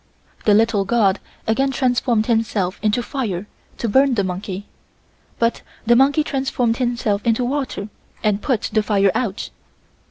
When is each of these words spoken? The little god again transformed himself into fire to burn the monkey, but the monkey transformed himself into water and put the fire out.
The 0.45 0.55
little 0.55 0.83
god 0.83 1.19
again 1.45 1.69
transformed 1.69 2.25
himself 2.25 2.79
into 2.81 3.03
fire 3.03 3.45
to 3.77 3.87
burn 3.87 4.15
the 4.15 4.23
monkey, 4.23 4.65
but 5.37 5.61
the 5.85 5.95
monkey 5.95 6.23
transformed 6.23 6.77
himself 6.77 7.23
into 7.23 7.45
water 7.45 7.87
and 8.23 8.41
put 8.41 8.71
the 8.73 8.81
fire 8.81 9.11
out. 9.13 9.51